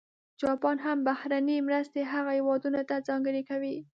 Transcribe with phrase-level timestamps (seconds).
[0.41, 3.77] جاپان هم بهرنۍ مرستې هغه هېوادونه ته ځانګړې کوي.